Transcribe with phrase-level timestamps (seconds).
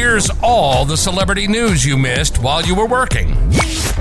[0.00, 3.34] Here's all the celebrity news you missed while you were working.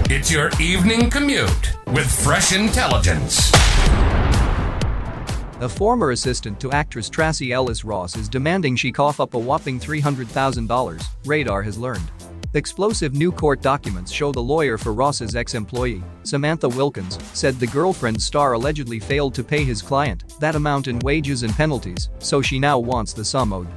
[0.10, 3.52] It's your evening commute with fresh intelligence.
[5.60, 9.78] A former assistant to actress Tracee Ellis Ross is demanding she cough up a whopping
[9.78, 12.10] $300,000, Radar has learned.
[12.54, 18.22] Explosive new court documents show the lawyer for Ross's ex-employee, Samantha Wilkins, said the girlfriend
[18.22, 22.58] star allegedly failed to pay his client that amount in wages and penalties, so she
[22.58, 23.68] now wants the sum owed.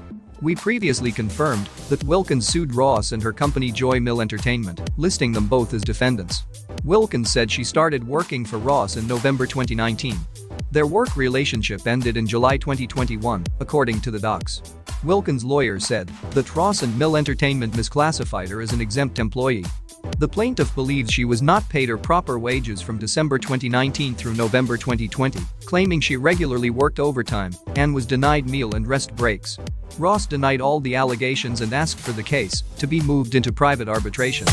[0.43, 5.47] We previously confirmed that Wilkins sued Ross and her company Joy Mill Entertainment, listing them
[5.47, 6.43] both as defendants.
[6.83, 10.17] Wilkins said she started working for Ross in November 2019.
[10.73, 14.63] Their work relationship ended in July 2021, according to the docs.
[15.05, 19.65] Wilkins' lawyer said that Ross and Mill Entertainment misclassified her as an exempt employee.
[20.23, 24.77] The plaintiff believes she was not paid her proper wages from December 2019 through November
[24.77, 29.59] 2020, claiming she regularly worked overtime and was denied meal and rest breaks.
[29.99, 33.89] Ross denied all the allegations and asked for the case to be moved into private
[33.89, 34.47] arbitration.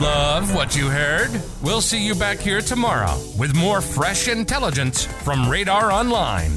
[0.00, 1.32] Love what you heard?
[1.64, 6.52] We'll see you back here tomorrow with more fresh intelligence from Radar Online.